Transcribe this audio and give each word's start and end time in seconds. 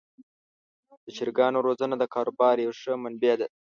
د 1.03 1.05
چرګانو 1.17 1.65
روزنه 1.67 1.95
د 1.99 2.03
کاروبار 2.13 2.55
یوه 2.65 2.75
ښه 2.81 2.93
منبع 3.03 3.33
ده. 3.39 3.47